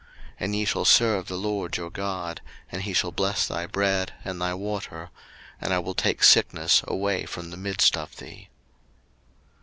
[0.01, 0.09] 02:023:025
[0.39, 4.41] And ye shall serve the LORD your God, and he shall bless thy bread, and
[4.41, 5.11] thy water;
[5.61, 8.49] and I will take sickness away from the midst of thee.